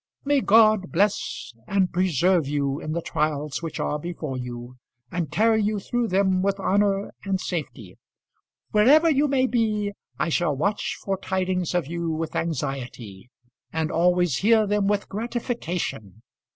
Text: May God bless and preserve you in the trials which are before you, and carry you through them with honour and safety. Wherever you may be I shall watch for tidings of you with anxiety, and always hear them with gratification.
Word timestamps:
May 0.25 0.41
God 0.41 0.91
bless 0.91 1.53
and 1.67 1.93
preserve 1.93 2.47
you 2.47 2.79
in 2.79 2.93
the 2.93 3.03
trials 3.03 3.61
which 3.61 3.79
are 3.79 3.99
before 3.99 4.35
you, 4.35 4.77
and 5.11 5.29
carry 5.29 5.61
you 5.61 5.79
through 5.79 6.07
them 6.07 6.41
with 6.41 6.59
honour 6.59 7.11
and 7.23 7.39
safety. 7.39 7.99
Wherever 8.71 9.11
you 9.11 9.27
may 9.27 9.45
be 9.45 9.93
I 10.17 10.29
shall 10.29 10.55
watch 10.57 10.97
for 11.03 11.17
tidings 11.19 11.75
of 11.75 11.85
you 11.85 12.09
with 12.09 12.35
anxiety, 12.35 13.29
and 13.71 13.91
always 13.91 14.37
hear 14.37 14.65
them 14.65 14.87
with 14.87 15.07
gratification. 15.07 16.23